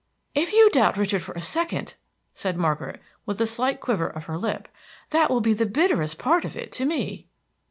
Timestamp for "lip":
4.35-4.67